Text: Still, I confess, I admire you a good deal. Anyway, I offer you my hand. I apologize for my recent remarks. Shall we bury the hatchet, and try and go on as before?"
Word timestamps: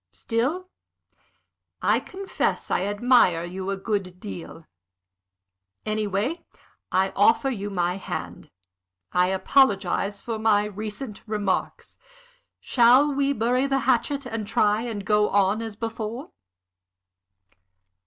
Still, 0.13 0.67
I 1.79 1.99
confess, 1.99 2.71
I 2.71 2.85
admire 2.85 3.43
you 3.43 3.69
a 3.69 3.77
good 3.77 4.19
deal. 4.19 4.65
Anyway, 5.85 6.43
I 6.91 7.11
offer 7.11 7.51
you 7.51 7.69
my 7.69 7.97
hand. 7.97 8.49
I 9.11 9.27
apologize 9.27 10.19
for 10.19 10.39
my 10.39 10.65
recent 10.65 11.21
remarks. 11.27 11.99
Shall 12.59 13.13
we 13.13 13.31
bury 13.31 13.67
the 13.67 13.81
hatchet, 13.85 14.25
and 14.25 14.47
try 14.47 14.81
and 14.81 15.05
go 15.05 15.29
on 15.29 15.61
as 15.61 15.75
before?" 15.75 16.31